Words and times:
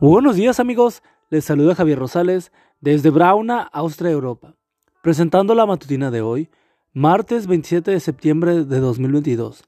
Buenos 0.00 0.36
días 0.36 0.58
amigos, 0.60 1.02
les 1.28 1.44
saluda 1.44 1.74
Javier 1.74 1.98
Rosales 1.98 2.52
desde 2.80 3.10
Brauna, 3.10 3.60
Austria, 3.60 4.10
Europa, 4.10 4.56
presentando 5.02 5.54
la 5.54 5.66
matutina 5.66 6.10
de 6.10 6.22
hoy, 6.22 6.48
martes 6.94 7.46
27 7.46 7.90
de 7.90 8.00
septiembre 8.00 8.64
de 8.64 8.80
2022. 8.80 9.62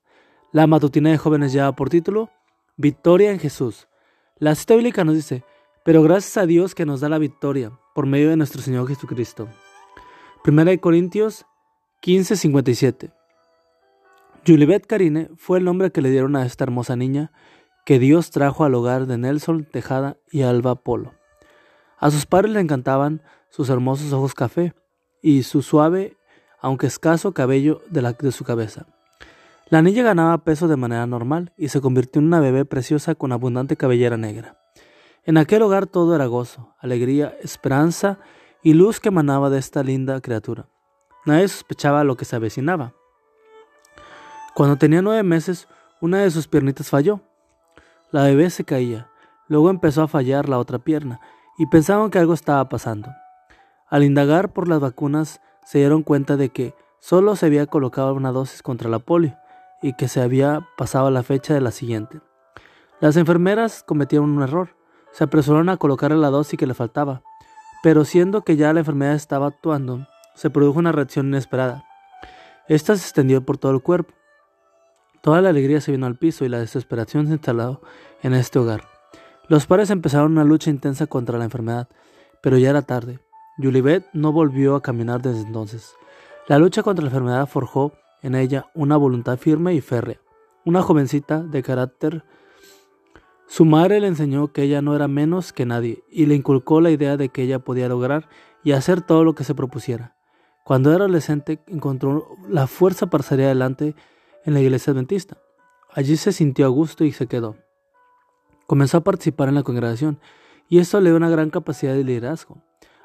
La 0.50 0.66
matutina 0.66 1.11
de 1.11 1.18
jóvenes 1.18 1.53
lleva 1.53 1.77
por 1.77 1.91
título 1.91 2.30
Victoria 2.79 3.30
en 3.30 3.41
Jesús. 3.41 3.89
La 4.39 4.55
cita 4.55 4.75
bíblica 4.75 5.05
nos 5.05 5.16
dice, 5.16 5.45
pero 5.84 6.03
gracias 6.03 6.39
a 6.39 6.46
Dios 6.46 6.75
que 6.75 6.87
nos 6.87 7.03
da 7.03 7.11
la 7.11 7.19
victoria 7.19 7.71
por 7.95 8.07
medio 8.07 8.30
de 8.30 8.39
nuestro 8.39 8.62
Señor 8.62 8.89
Jesucristo. 8.89 9.49
Primera 10.43 10.71
de 10.71 10.80
Corintios 10.80 11.45
15:57. 12.01 13.12
Julibet 14.46 14.87
Karine 14.87 15.29
fue 15.37 15.59
el 15.59 15.67
nombre 15.67 15.93
que 15.93 16.01
le 16.01 16.11
dieron 16.11 16.37
a 16.37 16.46
esta 16.46 16.64
hermosa 16.64 16.96
niña 16.96 17.33
que 17.85 17.99
Dios 17.99 18.30
trajo 18.30 18.64
al 18.64 18.75
hogar 18.75 19.07
de 19.07 19.19
Nelson 19.19 19.65
Tejada 19.65 20.16
y 20.30 20.43
Alba 20.43 20.77
Polo. 20.77 21.15
A 21.98 22.11
sus 22.11 22.27
padres 22.27 22.52
le 22.52 22.61
encantaban 22.61 23.23
sus 23.51 23.69
hermosos 23.70 24.12
ojos 24.12 24.34
café 24.34 24.75
y 25.20 25.43
su 25.43 25.62
suave, 25.62 26.16
aunque 26.61 26.87
escaso, 26.87 27.33
cabello 27.33 27.83
de, 27.91 28.03
la, 28.03 28.12
de 28.12 28.33
su 28.33 28.45
cabeza. 28.45 28.87
La 29.69 29.83
niña 29.83 30.03
ganaba 30.03 30.45
peso 30.45 30.69
de 30.69 30.77
manera 30.77 31.06
normal 31.06 31.53
y 31.56 31.69
se 31.69 31.80
convirtió 31.80 32.20
en 32.20 32.27
una 32.27 32.41
bebé 32.41 32.65
preciosa 32.65 33.15
con 33.15 33.33
abundante 33.33 33.77
cabellera 33.77 34.17
negra. 34.17 34.59
En 35.25 35.39
aquel 35.39 35.62
hogar 35.62 35.87
todo 35.87 36.14
era 36.14 36.27
gozo, 36.27 36.75
alegría, 36.78 37.37
esperanza 37.42 38.19
y 38.62 38.75
luz 38.75 39.01
que 39.01 39.09
emanaba 39.09 39.51
de 39.51 39.59
esta 39.59 39.83
linda 39.83 40.20
criatura. 40.20 40.69
Nadie 41.25 41.48
sospechaba 41.48 42.05
lo 42.05 42.17
que 42.17 42.25
se 42.25 42.37
avecinaba. 42.37 42.95
Cuando 44.55 44.77
tenía 44.77 45.03
nueve 45.03 45.23
meses, 45.23 45.69
una 46.01 46.19
de 46.19 46.30
sus 46.30 46.48
piernitas 46.48 46.91
falló 46.91 47.20
la 48.12 48.25
bebé 48.25 48.51
se 48.51 48.65
caía, 48.65 49.09
luego 49.48 49.71
empezó 49.71 50.02
a 50.02 50.09
fallar 50.09 50.48
la 50.48 50.59
otra 50.59 50.79
pierna 50.79 51.20
y 51.59 51.67
pensaban 51.67 52.11
que 52.11 52.19
algo 52.19 52.34
estaba 52.34 52.69
pasando. 52.69 53.09
Al 53.89 54.05
indagar 54.05 54.53
por 54.53 54.69
las 54.69 54.81
vacunas 54.81 55.41
se 55.64 55.78
dieron 55.78 56.03
cuenta 56.03 56.36
de 56.36 56.51
que 56.51 56.75
solo 57.01 57.36
se 57.36 57.47
había 57.47 57.67
colocado 57.67 58.14
una 58.14 58.31
dosis 58.31 58.62
contra 58.62 58.91
la 58.91 58.98
polio 58.98 59.36
y 59.81 59.95
que 59.95 60.09
se 60.09 60.20
había 60.20 60.69
pasado 60.77 61.11
la 61.11 61.23
fecha 61.23 61.55
de 61.55 61.62
la 61.62 61.70
siguiente. 61.70 62.20
Las 63.01 63.17
enfermeras 63.17 63.83
cometieron 63.83 64.31
un 64.31 64.42
error, 64.42 64.77
se 65.12 65.25
apresuraron 65.25 65.70
a 65.70 65.79
colocarle 65.79 66.19
la 66.19 66.31
dosis 66.31 66.58
que 66.58 66.67
le 66.67 66.75
faltaba, 66.75 67.23
pero 67.83 68.05
siendo 68.05 68.42
que 68.42 68.56
ya 68.56 68.73
la 68.73 68.81
enfermedad 68.81 69.14
estaba 69.14 69.47
actuando, 69.47 70.06
se 70.34 70.51
produjo 70.51 70.79
una 70.79 70.92
reacción 70.92 71.29
inesperada. 71.29 71.84
Esta 72.69 72.95
se 72.95 73.03
extendió 73.03 73.45
por 73.45 73.58
todo 73.58 73.73
el 73.73 73.83
cuerpo 73.83 74.14
Toda 75.23 75.41
la 75.41 75.51
alegría 75.51 75.81
se 75.81 75.92
vino 75.92 76.06
al 76.06 76.17
piso 76.17 76.45
y 76.45 76.48
la 76.48 76.59
desesperación 76.59 77.28
se 77.28 77.34
instaló 77.34 77.81
en 78.23 78.34
este 78.34 78.59
hogar. 78.59 78.83
Los 79.47 79.67
padres 79.67 79.91
empezaron 79.91 80.33
una 80.33 80.42
lucha 80.42 80.69
intensa 80.69 81.06
contra 81.06 81.39
la 81.39 81.45
enfermedad, 81.45 81.89
pero 82.42 82.59
ya 82.59 82.70
era 82.70 82.83
tarde. 82.83 83.20
Julibet 83.56 84.05
no 84.12 84.33
volvió 84.33 84.75
a 84.75 84.83
caminar 84.83 85.23
desde 85.23 85.42
entonces. 85.42 85.95
La 86.48 86.59
lucha 86.59 86.83
contra 86.83 87.05
la 87.05 87.11
enfermedad 87.11 87.47
forjó 87.47 87.92
en 88.20 88.34
ella 88.34 88.67
una 88.75 88.97
voluntad 88.97 89.39
firme 89.39 89.75
y 89.75 89.81
férrea. 89.81 90.20
Una 90.64 90.83
jovencita 90.83 91.41
de 91.41 91.62
carácter. 91.62 92.25
Su 93.47 93.64
madre 93.64 94.01
le 94.01 94.09
enseñó 94.09 94.53
que 94.53 94.62
ella 94.62 94.83
no 94.83 94.97
era 94.97 95.07
menos 95.07 95.53
que 95.53 95.67
nadie 95.67 96.03
y 96.11 96.27
le 96.27 96.34
inculcó 96.34 96.81
la 96.81 96.91
idea 96.91 97.17
de 97.17 97.29
que 97.29 97.42
ella 97.42 97.61
podía 97.61 97.89
lograr 97.89 98.29
y 98.64 98.73
hacer 98.73 99.03
todo 99.03 99.23
lo 99.23 99.36
que 99.36 99.45
se 99.45 99.55
propusiera. 99.55 100.17
Cuando 100.64 100.91
era 100.91 101.05
adolescente 101.05 101.61
encontró 101.69 102.27
la 102.48 102.67
fuerza 102.67 103.07
para 103.07 103.23
salir 103.23 103.47
adelante 103.47 103.95
en 104.45 104.55
la 104.55 104.61
iglesia 104.61 104.93
adventista. 104.93 105.39
Allí 105.95 106.17
se 106.17 106.33
sintió 106.33 106.67
a 106.67 106.69
gusto 106.69 107.05
y 107.05 107.12
se 107.12 107.27
quedó. 107.27 107.57
Comenzó 108.67 108.98
a 108.98 109.05
participar 109.05 109.48
en 109.48 109.55
la 109.55 109.62
congregación 109.62 110.21
y 110.69 110.79
esto 110.79 111.01
le 111.01 111.11
dio 111.11 111.17
una 111.17 111.29
gran 111.29 111.51
capacidad 111.51 111.95
de 111.95 112.05
liderazgo, 112.05 112.63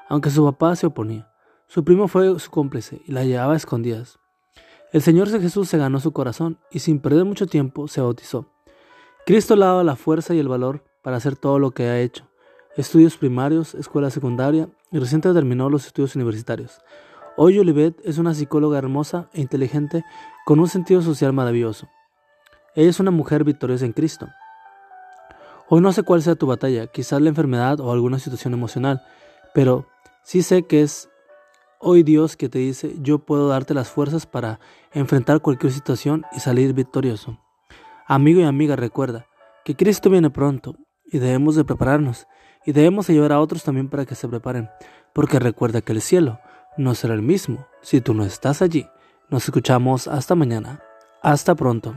aunque 0.08 0.30
su 0.30 0.44
papá 0.44 0.74
se 0.76 0.86
oponía. 0.86 1.30
Su 1.66 1.84
primo 1.84 2.08
fue 2.08 2.38
su 2.40 2.50
cómplice 2.50 3.02
y 3.04 3.12
la 3.12 3.24
llevaba 3.24 3.52
a 3.52 3.56
escondidas. 3.56 4.18
El 4.90 5.02
Señor 5.02 5.28
Jesús 5.28 5.68
se 5.68 5.76
ganó 5.76 6.00
su 6.00 6.12
corazón 6.12 6.58
y 6.70 6.78
sin 6.78 6.98
perder 6.98 7.26
mucho 7.26 7.46
tiempo 7.46 7.88
se 7.88 8.00
bautizó. 8.00 8.50
Cristo 9.26 9.54
le 9.54 9.66
daba 9.66 9.84
la 9.84 9.96
fuerza 9.96 10.34
y 10.34 10.38
el 10.38 10.48
valor 10.48 10.82
para 11.02 11.18
hacer 11.18 11.36
todo 11.36 11.58
lo 11.58 11.72
que 11.72 11.82
ha 11.84 12.00
hecho. 12.00 12.26
Estudios 12.78 13.18
primarios, 13.18 13.74
escuela 13.74 14.08
secundaria 14.08 14.70
y 14.90 14.98
recientemente 14.98 15.38
terminó 15.38 15.68
los 15.68 15.84
estudios 15.84 16.16
universitarios. 16.16 16.80
Hoy 17.40 17.56
Olivet 17.56 18.00
es 18.02 18.18
una 18.18 18.34
psicóloga 18.34 18.78
hermosa 18.78 19.28
e 19.32 19.40
inteligente 19.40 20.04
con 20.44 20.58
un 20.58 20.66
sentido 20.66 21.02
social 21.02 21.32
maravilloso. 21.32 21.86
Ella 22.74 22.90
es 22.90 22.98
una 22.98 23.12
mujer 23.12 23.44
victoriosa 23.44 23.84
en 23.84 23.92
Cristo. 23.92 24.26
Hoy 25.68 25.80
no 25.80 25.92
sé 25.92 26.02
cuál 26.02 26.20
sea 26.20 26.34
tu 26.34 26.48
batalla, 26.48 26.88
quizás 26.88 27.22
la 27.22 27.28
enfermedad 27.28 27.78
o 27.78 27.92
alguna 27.92 28.18
situación 28.18 28.54
emocional, 28.54 29.04
pero 29.54 29.86
sí 30.24 30.42
sé 30.42 30.64
que 30.64 30.82
es 30.82 31.10
hoy 31.78 32.02
Dios 32.02 32.36
que 32.36 32.48
te 32.48 32.58
dice, 32.58 32.96
yo 33.02 33.20
puedo 33.20 33.46
darte 33.46 33.72
las 33.72 33.88
fuerzas 33.88 34.26
para 34.26 34.58
enfrentar 34.90 35.40
cualquier 35.40 35.72
situación 35.72 36.24
y 36.32 36.40
salir 36.40 36.72
victorioso. 36.72 37.38
Amigo 38.08 38.40
y 38.40 38.46
amiga, 38.46 38.74
recuerda 38.74 39.28
que 39.64 39.76
Cristo 39.76 40.10
viene 40.10 40.30
pronto 40.30 40.74
y 41.04 41.18
debemos 41.20 41.54
de 41.54 41.64
prepararnos 41.64 42.26
y 42.66 42.72
debemos 42.72 43.08
ayudar 43.08 43.30
a 43.30 43.40
otros 43.40 43.62
también 43.62 43.88
para 43.88 44.06
que 44.06 44.16
se 44.16 44.26
preparen, 44.26 44.68
porque 45.12 45.38
recuerda 45.38 45.82
que 45.82 45.92
el 45.92 46.02
cielo 46.02 46.40
no 46.78 46.94
será 46.94 47.14
el 47.14 47.22
mismo 47.22 47.66
si 47.82 48.00
tú 48.00 48.14
no 48.14 48.24
estás 48.24 48.62
allí. 48.62 48.88
Nos 49.28 49.44
escuchamos 49.44 50.08
hasta 50.08 50.34
mañana. 50.34 50.80
Hasta 51.22 51.54
pronto. 51.54 51.94